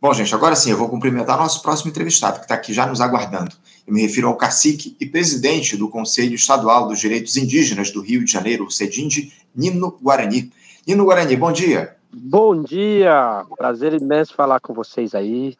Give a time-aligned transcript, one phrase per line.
[0.00, 3.00] Bom, gente, agora sim, eu vou cumprimentar nosso próximo entrevistado, que está aqui já nos
[3.00, 3.50] aguardando.
[3.84, 8.24] Eu me refiro ao cacique e presidente do Conselho Estadual dos Direitos Indígenas do Rio
[8.24, 10.52] de Janeiro, o CEDINDE, Nino Guarani.
[10.86, 11.96] Nino Guarani, bom dia.
[12.12, 15.56] Bom dia, prazer imenso falar com vocês aí.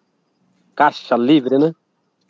[0.77, 1.75] Caixa livre, né?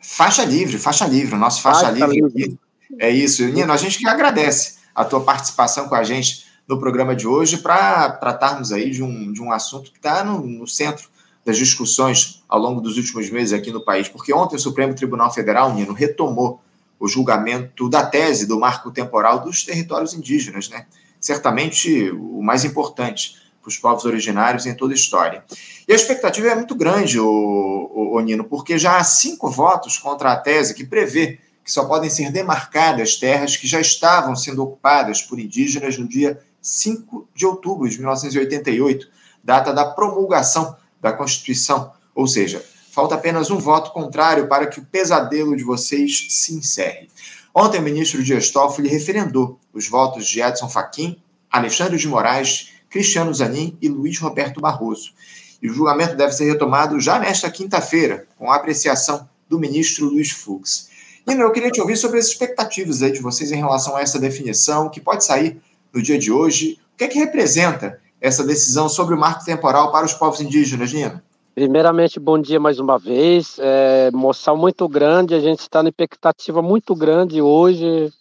[0.01, 2.43] Faixa livre, faixa livre, o nosso faixa, faixa livre, livre.
[2.43, 2.57] Aqui.
[2.97, 7.15] É isso, Nino, a gente que agradece a tua participação com a gente no programa
[7.15, 11.07] de hoje para tratarmos aí de um, de um assunto que está no, no centro
[11.45, 15.33] das discussões ao longo dos últimos meses aqui no país, porque ontem o Supremo Tribunal
[15.33, 16.61] Federal, Nino, retomou
[16.99, 20.85] o julgamento da tese do marco temporal dos territórios indígenas, né?
[21.19, 25.43] Certamente o mais importante para os povos originários em toda a história.
[25.87, 29.97] E a expectativa é muito grande, o, o, o Nino, porque já há cinco votos
[29.97, 34.63] contra a tese que prevê que só podem ser demarcadas terras que já estavam sendo
[34.63, 39.07] ocupadas por indígenas no dia 5 de outubro de 1988,
[39.43, 41.91] data da promulgação da Constituição.
[42.13, 47.09] Ou seja, falta apenas um voto contrário para que o pesadelo de vocês se encerre.
[47.53, 53.33] Ontem, o ministro Dias Toffoli referendou os votos de Edson Fachin, Alexandre de Moraes, Cristiano
[53.33, 55.13] Zanin e Luiz Roberto Barroso.
[55.61, 60.31] E o julgamento deve ser retomado já nesta quinta-feira, com a apreciação do ministro Luiz
[60.31, 60.89] Fux.
[61.27, 64.19] Nino, eu queria te ouvir sobre as expectativas aí de vocês em relação a essa
[64.19, 65.61] definição, que pode sair
[65.93, 66.79] no dia de hoje.
[66.93, 70.91] O que é que representa essa decisão sobre o marco temporal para os povos indígenas,
[70.91, 71.23] Nina?
[71.55, 73.57] Primeiramente, bom dia mais uma vez.
[73.59, 78.11] É, emoção muito grande, a gente está na expectativa muito grande hoje.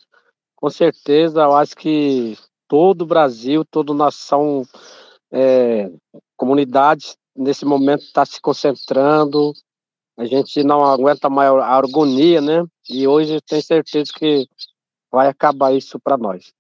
[0.57, 4.65] Com certeza, eu acho que todo o Brasil, toda nação,
[5.31, 5.91] é,
[6.37, 9.53] comunidade, nesse momento está se concentrando.
[10.17, 12.65] A gente não aguenta mais a agonia, né?
[12.91, 14.49] E hoje tenho certeza que
[15.12, 16.53] vai acabar isso para nós.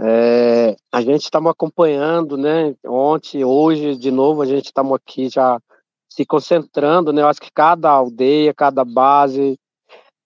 [0.00, 2.74] É, a gente estamos acompanhando, né?
[2.86, 5.60] Ontem, hoje, de novo, a gente estamos aqui já
[6.08, 7.22] se concentrando, né?
[7.22, 9.58] Eu acho que cada aldeia, cada base,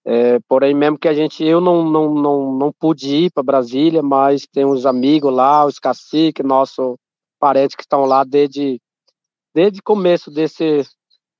[0.05, 4.03] é, porém, mesmo que a gente, eu não, não, não, não pude ir para Brasília,
[4.03, 6.95] mas tem uns amigos lá, os caciques, nossos
[7.39, 8.79] parentes que estão lá desde
[9.55, 10.79] desde começo desse,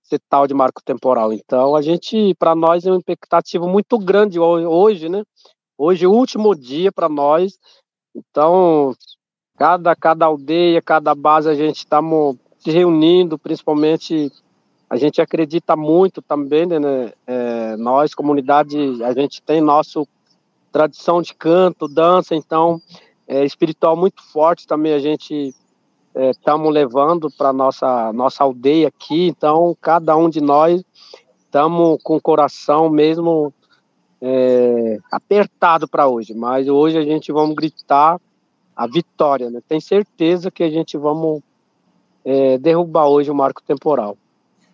[0.05, 1.33] esse tal de marco temporal.
[1.33, 5.23] Então, a gente, para nós, é uma expectativa muito grande hoje, né?
[5.77, 7.57] Hoje, último dia para nós
[8.15, 8.93] então,
[9.57, 11.99] cada, cada aldeia, cada base, a gente está
[12.59, 14.31] se reunindo, principalmente
[14.89, 17.13] a gente acredita muito também, né?
[17.25, 20.03] É, nós, comunidade, a gente tem nossa
[20.71, 22.79] tradição de canto, dança, então
[23.27, 25.53] é espiritual muito forte também a gente
[26.15, 29.27] estamos é, levando para nossa nossa aldeia aqui.
[29.27, 30.83] Então, cada um de nós
[31.39, 33.53] estamos com o coração mesmo
[34.25, 38.17] é, apertado para hoje, mas hoje a gente vamos gritar
[38.73, 39.61] a vitória, né?
[39.67, 41.41] Tem certeza que a gente vamos
[42.23, 44.17] é, derrubar hoje o marco temporal.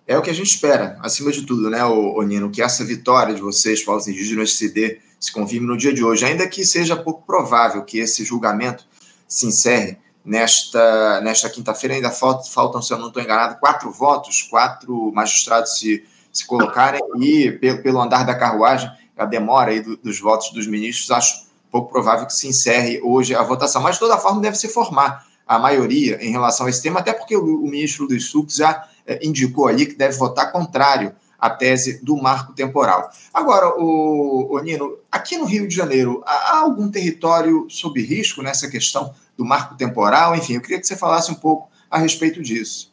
[0.07, 3.33] É o que a gente espera, acima de tudo, né, o, Nino, que essa vitória
[3.33, 6.95] de vocês, povos indígenas, se dê, se confirme no dia de hoje, ainda que seja
[6.95, 8.85] pouco provável que esse julgamento
[9.27, 14.41] se encerre nesta, nesta quinta-feira, ainda faltam, faltam, se eu não estou enganado, quatro votos,
[14.43, 19.97] quatro magistrados se, se colocarem e, pelo, pelo andar da carruagem, a demora aí do,
[19.97, 23.81] dos votos dos ministros, acho pouco provável que se encerre hoje a votação.
[23.81, 27.13] Mas, de toda forma, deve se formar a maioria em relação a esse tema, até
[27.13, 31.49] porque o, o ministro Luiz Fux já é, indicou ali que deve votar contrário à
[31.49, 33.09] tese do marco temporal.
[33.33, 38.69] Agora, o, o Nino, aqui no Rio de Janeiro, há algum território sob risco nessa
[38.69, 40.35] questão do marco temporal?
[40.35, 42.88] Enfim, eu queria que você falasse um pouco a respeito disso.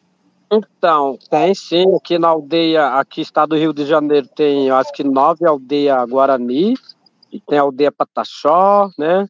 [0.51, 5.03] Então, tem sim, aqui na aldeia, aqui estado do Rio de Janeiro, tem acho que
[5.03, 6.75] nove aldeias Guarani,
[7.33, 9.27] e tem a aldeia Pataxó, né?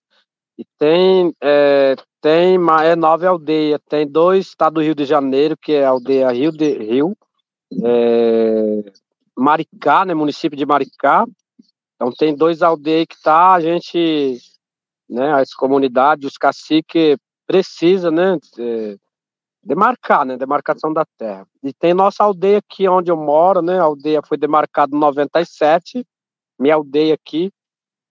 [0.58, 5.72] E tem, é, tem é nove aldeias, tem dois estado do Rio de Janeiro, que
[5.72, 7.16] é a aldeia Rio de Rio,
[7.82, 8.92] é,
[9.34, 10.12] Maricá, né?
[10.12, 11.26] Município de Maricá.
[11.94, 14.38] Então tem dois aldeias que tá, a gente,
[15.08, 15.32] né?
[15.32, 17.16] As comunidades, os caciques
[17.46, 18.36] precisa, né?
[18.58, 18.96] É,
[19.66, 20.36] demarcar, né?
[20.36, 21.46] Demarcação da terra.
[21.62, 23.78] E tem nossa aldeia aqui onde eu moro, né?
[23.78, 26.06] A aldeia foi demarcada em 97,
[26.58, 27.50] minha aldeia aqui.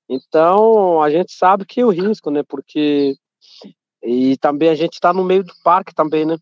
[0.09, 2.43] Então, a gente sabe que é o risco, né?
[2.43, 3.15] Porque
[4.03, 6.37] e também a gente está no meio do parque também, né?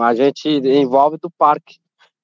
[0.00, 1.76] A gente envolve do parque.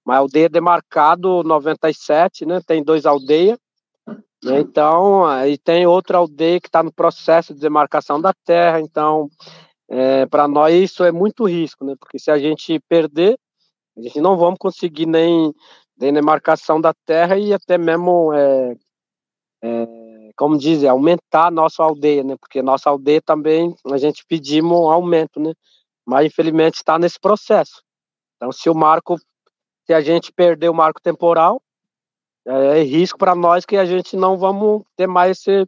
[0.05, 2.61] Mas a aldeia demarcado 97, né?
[2.67, 3.59] Tem dois aldeias.
[4.43, 4.61] Né?
[4.61, 8.81] Então, aí tem outra aldeia que está no processo de demarcação da terra.
[8.81, 9.29] Então,
[9.89, 11.95] é, para nós isso é muito risco, né?
[11.99, 13.39] Porque se a gente perder,
[13.97, 15.53] a gente não vamos conseguir nem,
[15.97, 18.77] demarcação da terra e até mesmo, é,
[19.63, 19.87] é,
[20.37, 22.37] como dizem, aumentar a nossa aldeia, né?
[22.39, 25.53] Porque nossa aldeia também a gente pedimos um aumento, né?
[26.07, 27.83] Mas infelizmente está nesse processo.
[28.37, 29.19] Então, se o marco
[29.89, 31.63] se a gente perder o marco temporal,
[32.47, 35.67] é, é risco para nós que a gente não vamos ter mais esse.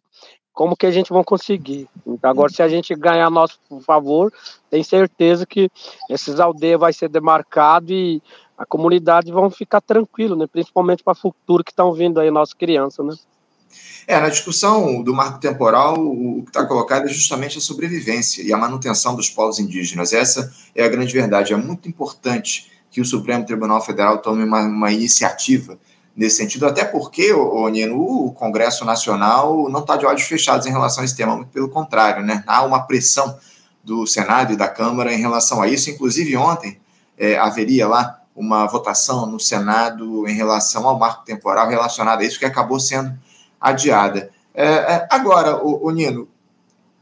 [0.61, 1.89] Como que a gente vai conseguir?
[2.07, 4.31] Então, agora, se a gente ganhar nosso favor,
[4.71, 5.71] tem certeza que
[6.07, 8.23] esses aldeias vai ser demarcado e
[8.59, 10.47] a comunidade vão ficar tranquilo, né?
[10.47, 13.15] Principalmente para o futuro que estão vindo aí nossas crianças, né?
[14.07, 18.53] É, na discussão do marco temporal, o que está colocado é justamente a sobrevivência e
[18.53, 20.13] a manutenção dos povos indígenas.
[20.13, 21.55] Essa é a grande verdade.
[21.55, 25.79] É muito importante que o Supremo Tribunal Federal tome uma, uma iniciativa
[26.21, 30.71] nesse sentido, até porque, o Nino, o Congresso Nacional não está de olhos fechados em
[30.71, 32.45] relação a esse tema, muito pelo contrário, né?
[32.47, 33.39] Há uma pressão
[33.83, 35.89] do Senado e da Câmara em relação a isso.
[35.89, 36.79] Inclusive, ontem
[37.17, 42.39] é, haveria lá uma votação no Senado em relação ao marco temporal relacionado a isso,
[42.39, 43.19] que acabou sendo
[43.59, 44.31] adiada.
[44.55, 46.29] É, é, agora, o, o, Nino,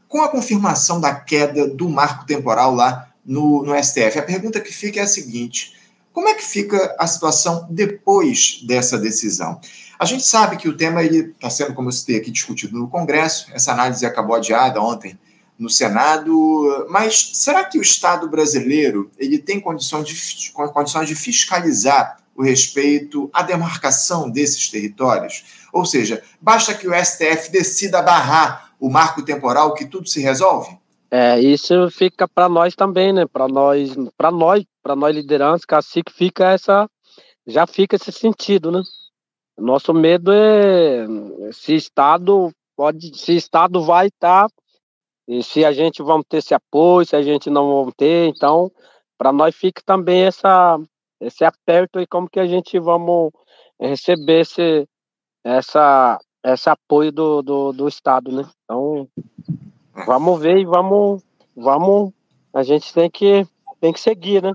[0.07, 4.71] com a confirmação da queda do marco temporal lá no, no STF, a pergunta que
[4.71, 5.77] fica é a seguinte:
[6.19, 9.57] como é que fica a situação depois dessa decisão?
[9.97, 13.47] A gente sabe que o tema está sendo, como eu citei aqui, discutido no Congresso,
[13.53, 15.17] essa análise acabou adiada ontem
[15.57, 22.17] no Senado, mas será que o Estado brasileiro ele tem condições de, condições de fiscalizar
[22.35, 25.45] o respeito à demarcação desses territórios?
[25.71, 30.77] Ou seja, basta que o STF decida barrar o marco temporal que tudo se resolve?
[31.11, 33.25] É, isso fica para nós também, né?
[33.25, 36.87] Para nós, para nós, para nós lideranças, cacique fica essa
[37.47, 38.81] já fica esse sentido, né?
[39.57, 41.05] Nosso medo é
[41.51, 44.55] se estado pode, se estado vai estar tá,
[45.27, 48.71] e se a gente vamos ter esse apoio, se a gente não vamos ter, então
[49.17, 50.79] para nós fica também essa
[51.19, 53.31] esse aperto aí como que a gente vamos
[53.79, 54.87] receber esse
[55.43, 58.47] essa esse apoio do, do, do estado, né?
[58.63, 59.07] Então
[60.05, 61.21] vamos ver e vamos,
[61.55, 62.11] vamos,
[62.53, 63.47] a gente tem que,
[63.79, 64.51] tem que seguir, né?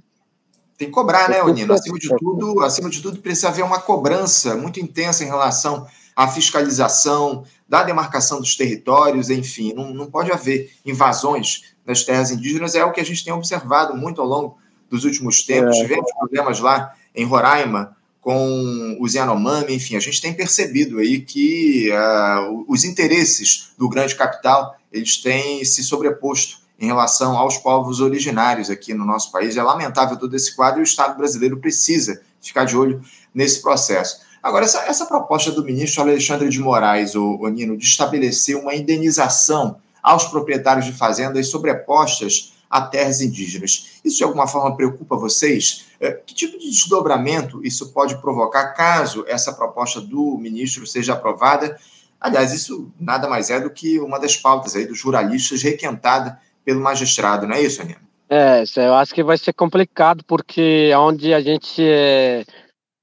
[0.76, 1.72] Tem que cobrar, né, Onino?
[1.72, 5.86] Acima de tudo, acima de tudo, precisa haver uma cobrança muito intensa em relação
[6.16, 12.74] à fiscalização, da demarcação dos territórios, enfim, não, não pode haver invasões nas terras indígenas,
[12.74, 14.58] é o que a gente tem observado muito ao longo
[14.90, 15.76] dos últimos tempos.
[15.76, 15.80] É.
[15.82, 21.90] Tivemos problemas lá em Roraima com os Yanomami, enfim, a gente tem percebido aí que
[21.92, 28.70] uh, os interesses do grande capital eles têm se sobreposto em relação aos povos originários
[28.70, 29.58] aqui no nosso país.
[29.58, 33.02] É lamentável todo esse quadro e o Estado brasileiro precisa ficar de olho
[33.34, 34.20] nesse processo.
[34.42, 38.74] Agora, essa, essa proposta do ministro Alexandre de Moraes, o, o Nino, de estabelecer uma
[38.74, 45.86] indenização aos proprietários de fazendas sobrepostas a terras indígenas, isso de alguma forma preocupa vocês?
[46.00, 51.78] É, que tipo de desdobramento isso pode provocar caso essa proposta do ministro seja aprovada?
[52.20, 56.80] Aliás, isso nada mais é do que uma das pautas aí dos jornalistas requentada pelo
[56.80, 57.98] magistrado, não é isso, Aninha?
[58.28, 62.44] É, eu acho que vai ser complicado, porque onde a gente é,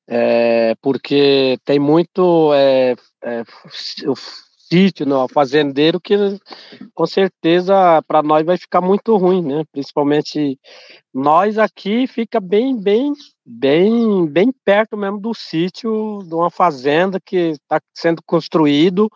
[0.08, 3.44] é porque tem muito é, é,
[4.71, 6.15] sítio, no fazendeiro, que
[6.94, 9.63] com certeza para nós vai ficar muito ruim, né?
[9.71, 10.57] Principalmente
[11.13, 13.12] nós aqui fica bem, bem,
[13.45, 19.09] bem, bem perto mesmo do sítio, de uma fazenda que está sendo construído,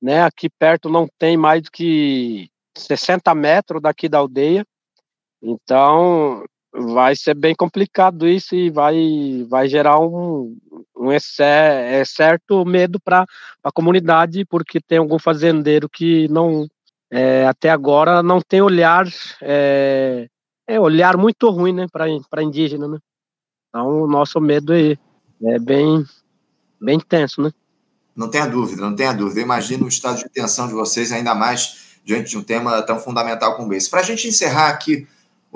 [0.00, 0.22] né?
[0.22, 4.64] Aqui perto não tem mais do que 60 metros daqui da aldeia,
[5.42, 6.42] então
[6.72, 10.56] vai ser bem complicado isso e vai, vai gerar um,
[10.96, 13.24] um é certo medo para
[13.62, 16.66] a comunidade, porque tem algum fazendeiro que não
[17.10, 19.06] é, até agora não tem olhar
[19.40, 20.28] é,
[20.66, 22.98] é olhar muito ruim, né, para indígena, né?
[23.68, 24.96] Então, o nosso medo é,
[25.44, 26.04] é bem,
[26.80, 27.52] bem tenso, né?
[28.16, 29.40] Não tenha dúvida, não tenha dúvida.
[29.40, 33.56] Imagino o estado de tensão de vocês, ainda mais diante de um tema tão fundamental
[33.56, 33.90] como esse.
[33.90, 35.06] Para a gente encerrar aqui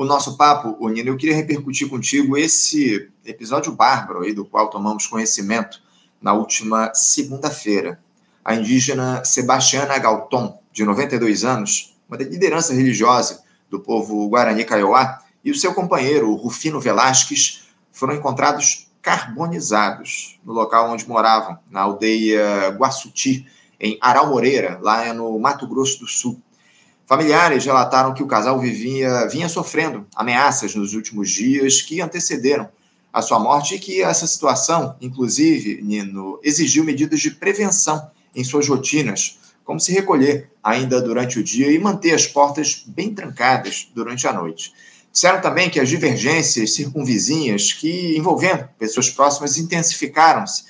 [0.00, 5.06] o nosso papo, Nino, eu queria repercutir contigo esse episódio bárbaro aí do qual tomamos
[5.06, 5.78] conhecimento
[6.22, 8.00] na última segunda-feira.
[8.42, 15.50] A indígena Sebastiana Galton, de 92 anos, uma liderança religiosa do povo Guarani Kaiowá, e
[15.50, 23.46] o seu companheiro, Rufino Velasquez, foram encontrados carbonizados no local onde moravam, na aldeia Guaçuti,
[23.78, 26.40] em Aral Moreira, lá no Mato Grosso do Sul.
[27.10, 32.68] Familiares relataram que o casal vivia, vinha sofrendo ameaças nos últimos dias que antecederam
[33.12, 38.68] a sua morte e que essa situação, inclusive, Nino, exigiu medidas de prevenção em suas
[38.68, 44.28] rotinas, como se recolher ainda durante o dia e manter as portas bem trancadas durante
[44.28, 44.72] a noite.
[45.12, 50.62] Disseram também que as divergências circunvizinhas que envolvendo pessoas próximas intensificaram-se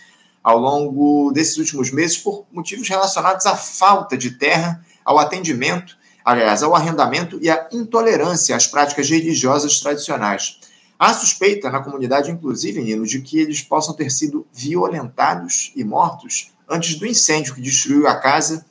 [0.42, 6.00] ao longo desses últimos meses por motivos relacionados à falta de terra, ao atendimento,
[6.30, 10.60] aliás, ao arrendamento e à intolerância às práticas religiosas tradicionais.
[10.96, 16.52] Há suspeita na comunidade, inclusive, Nino, de que eles possam ter sido violentados e mortos
[16.68, 18.64] antes do incêndio que destruiu a casa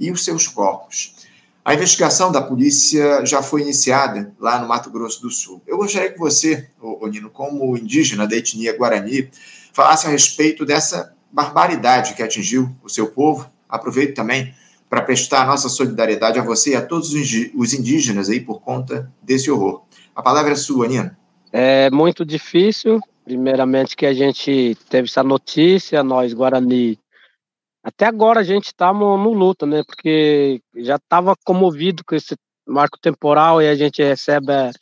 [0.00, 1.14] e os seus corpos.
[1.64, 5.62] A investigação da polícia já foi iniciada lá no Mato Grosso do Sul.
[5.64, 6.68] Eu gostaria que você,
[7.08, 9.30] Nino, como indígena da etnia Guarani,
[9.72, 13.48] falasse a respeito dessa barbaridade que atingiu o seu povo.
[13.68, 14.52] Aproveito também
[14.88, 19.50] para prestar nossa solidariedade a você e a todos os indígenas aí por conta desse
[19.50, 19.82] horror.
[20.14, 21.14] A palavra é sua, Nino.
[21.52, 26.98] É muito difícil, primeiramente que a gente teve essa notícia, nós Guarani,
[27.86, 29.82] até agora a gente está no, no luto, né?
[29.86, 32.34] Porque já estava comovido com esse
[32.66, 34.72] marco temporal e a gente recebe é,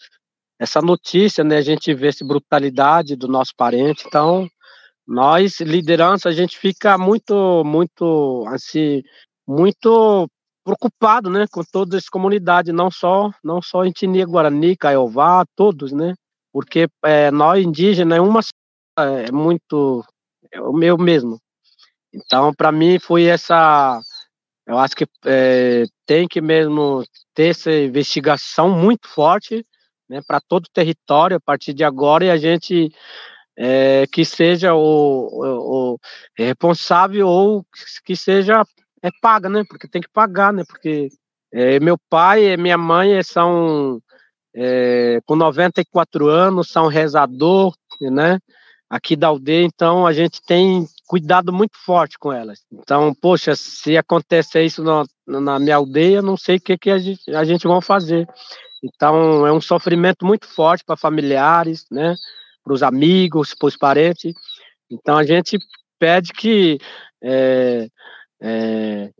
[0.59, 1.59] essa notícia, né?
[1.59, 4.49] A gente vê essa brutalidade do nosso parente, então
[5.07, 9.03] nós liderança a gente fica muito, muito assim,
[9.47, 10.29] muito
[10.65, 15.93] preocupado, né, com toda essa comunidade, não só, não só em Tinia, Guarani, Caiová, todos,
[15.93, 16.15] né?
[16.55, 18.41] porque é, nós indígenas é uma
[18.97, 20.05] é muito
[20.53, 21.41] é o meu mesmo.
[22.15, 24.01] Então, para mim foi essa,
[24.65, 29.67] eu acho que é, tem que mesmo ter essa investigação muito forte,
[30.09, 32.93] né, para todo o território a partir de agora e a gente
[33.59, 35.99] é, que seja o, o, o,
[36.39, 37.67] responsável ou
[38.05, 38.65] que seja
[39.05, 39.63] é paga, né?
[39.69, 40.65] Porque tem que pagar, né?
[40.67, 41.09] Porque
[41.53, 44.01] é, meu pai e minha mãe são
[44.57, 48.39] é, com 94 anos, são rezador, né?
[48.89, 52.61] Aqui da aldeia, então a gente tem cuidado muito forte com elas.
[52.73, 56.99] Então, poxa, se acontecer isso na, na minha aldeia, não sei o que, que a
[56.99, 58.27] gente, a gente vai fazer.
[58.83, 62.15] Então, é um sofrimento muito forte para familiares, né?
[62.63, 64.33] Para os amigos, para os parentes.
[64.91, 65.59] Então, a gente
[65.99, 66.79] pede que
[67.23, 67.89] é,
[68.45, 69.11] é,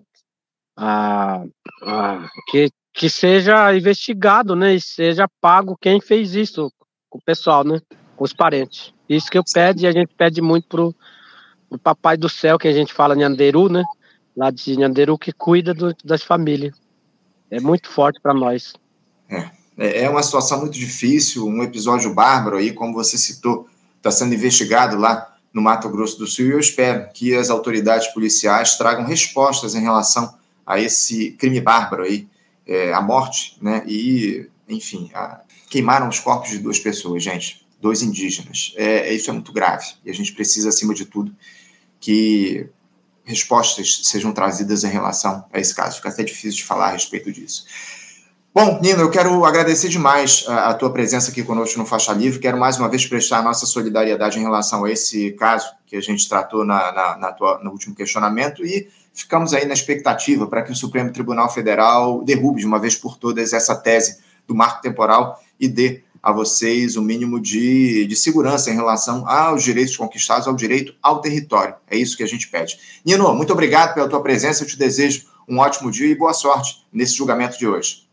[0.77, 1.45] a,
[1.83, 6.71] a, que que seja investigado, né, e seja pago quem fez isso
[7.11, 7.81] com o pessoal, né,
[8.15, 8.95] com os parentes.
[9.09, 10.95] Isso que eu pede e a gente pede muito pro,
[11.69, 13.83] pro papai do céu, que a gente fala Nhanderu, né,
[14.37, 16.77] lá de Nhanderu, que cuida do, das famílias.
[17.51, 18.75] É muito forte para nós.
[19.29, 24.13] É, é, é uma situação muito difícil, um episódio bárbaro aí, como você citou, está
[24.13, 28.77] sendo investigado lá no Mato Grosso do Sul e eu espero que as autoridades policiais
[28.77, 32.29] tragam respostas em relação a esse crime bárbaro aí
[32.67, 33.85] é, a morte, né?
[33.87, 38.73] E, enfim, a, queimaram os corpos de duas pessoas, gente, dois indígenas.
[38.77, 41.35] É, isso é muito grave e a gente precisa, acima de tudo,
[42.01, 42.67] que
[43.23, 45.97] respostas sejam trazidas em relação a esse caso.
[45.97, 47.65] Fica até difícil de falar a respeito disso.
[48.55, 52.39] Bom, Nino, eu quero agradecer demais a, a, tua presença aqui conosco no Faixa Livre.
[52.39, 56.29] Quero mais uma vez prestar nossa solidariedade em relação a esse caso que a gente
[56.29, 60.71] tratou na, na, na tua, no último questionamento e ficamos aí na expectativa para que
[60.71, 65.43] o Supremo Tribunal Federal derrube de uma vez por todas essa tese do marco temporal
[65.59, 70.55] e dê a vocês o mínimo de, de segurança em relação aos direitos conquistados, ao
[70.55, 71.75] direito ao território.
[71.91, 72.79] É isso que a gente pede.
[73.05, 74.63] Nino, muito obrigado pela tua presença.
[74.63, 78.04] Eu te desejo um ótimo dia e boa sorte nesse julgamento de hoje.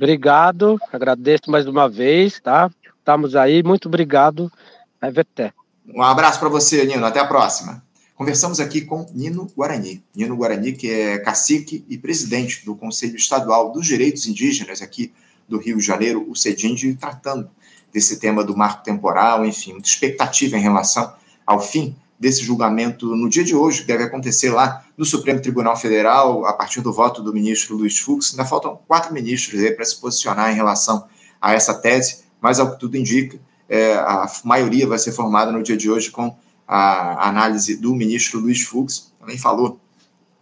[0.00, 2.70] Obrigado, agradeço mais uma vez, tá?
[2.98, 4.50] Estamos aí, muito obrigado.
[4.98, 5.52] Até.
[5.94, 7.04] Um abraço para você, Nino.
[7.04, 7.84] Até a próxima.
[8.14, 10.02] Conversamos aqui com Nino Guarani.
[10.16, 15.12] Nino Guarani, que é cacique e presidente do Conselho Estadual dos Direitos Indígenas aqui
[15.46, 17.50] do Rio de Janeiro, o CEDIND, tratando
[17.92, 21.12] desse tema do marco temporal, enfim, muita expectativa em relação
[21.46, 25.74] ao fim desse julgamento no dia de hoje, que deve acontecer lá no Supremo Tribunal
[25.74, 28.32] Federal, a partir do voto do ministro Luiz Fux.
[28.32, 31.06] Ainda faltam quatro ministros para se posicionar em relação
[31.40, 35.62] a essa tese, mas ao que tudo indica, é, a maioria vai ser formada no
[35.62, 36.36] dia de hoje com
[36.68, 39.80] a análise do ministro Luiz Fux, também falou,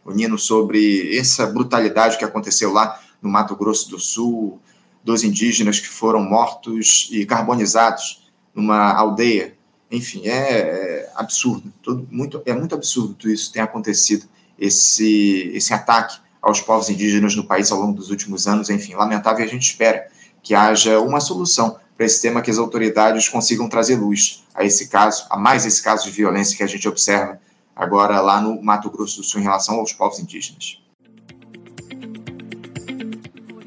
[0.04, 4.58] o Nino, sobre essa brutalidade que aconteceu lá no Mato Grosso do Sul,
[5.04, 9.57] dos indígenas que foram mortos e carbonizados numa aldeia.
[9.90, 11.72] Enfim, é, é absurdo,
[12.10, 14.26] muito, é muito absurdo tudo isso tem acontecido,
[14.58, 18.70] esse, esse ataque aos povos indígenas no país ao longo dos últimos anos.
[18.70, 20.08] Enfim, lamentável, a gente espera
[20.42, 24.88] que haja uma solução para esse tema que as autoridades consigam trazer luz a esse
[24.88, 27.40] caso, a mais esse caso de violência que a gente observa
[27.74, 30.80] agora lá no Mato Grosso do Sul em relação aos povos indígenas.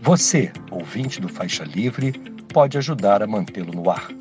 [0.02, 2.14] Você, ouvinte do Faixa Livre,
[2.52, 4.21] pode ajudar a mantê-lo no ar.